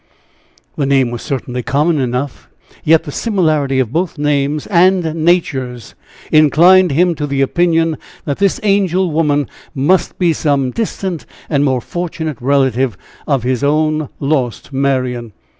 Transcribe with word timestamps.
The 0.77 0.87
name 0.87 1.11
was 1.11 1.21
certainly 1.21 1.61
common 1.61 1.99
enough, 1.99 2.49
yet 2.83 3.03
the 3.03 3.11
similarity 3.11 3.77
of 3.77 3.93
both 3.93 4.17
names 4.17 4.65
and 4.65 5.13
natures 5.23 5.93
inclined 6.31 6.89
him 6.91 7.13
to 7.13 7.27
the 7.27 7.41
opinion 7.41 7.97
that 8.25 8.39
this 8.39 8.59
angel 8.63 9.11
woman 9.11 9.47
must 9.75 10.17
be 10.17 10.33
some 10.33 10.71
distant 10.71 11.27
and 11.51 11.63
more 11.63 11.81
fortunate 11.81 12.37
relative 12.41 12.97
of 13.27 13.43
his 13.43 13.63
own 13.63 14.09
lost 14.19 14.73
Marian. 14.73 15.33